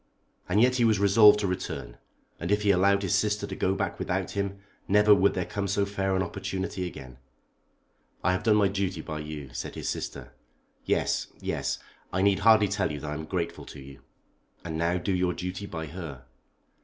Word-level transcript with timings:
And 0.49 0.59
yet 0.59 0.77
he 0.77 0.83
was 0.83 0.97
resolved 0.97 1.37
to 1.41 1.47
return, 1.47 1.99
and 2.39 2.51
if 2.51 2.63
he 2.63 2.71
allowed 2.71 3.03
his 3.03 3.13
sister 3.13 3.45
to 3.45 3.55
go 3.55 3.75
back 3.75 3.99
without 3.99 4.31
him 4.31 4.57
never 4.87 5.13
would 5.13 5.35
there 5.35 5.45
come 5.45 5.67
so 5.67 5.85
fair 5.85 6.15
an 6.15 6.23
opportunity 6.23 6.87
again. 6.87 7.19
"I 8.23 8.31
have 8.31 8.41
done 8.41 8.55
my 8.55 8.67
duty 8.67 9.01
by 9.01 9.19
you," 9.19 9.51
said 9.53 9.75
his 9.75 9.89
sister. 9.89 10.33
"Yes, 10.85 11.27
yes. 11.39 11.77
I 12.11 12.23
need 12.23 12.39
hardly 12.39 12.67
tell 12.67 12.91
you 12.91 12.99
that 13.01 13.11
I 13.11 13.13
am 13.13 13.25
grateful 13.25 13.65
to 13.67 13.79
you." 13.79 14.01
"And 14.65 14.75
now 14.75 14.97
do 14.97 15.13
your 15.13 15.33
duty 15.35 15.67
by 15.67 15.85
her." 15.85 16.25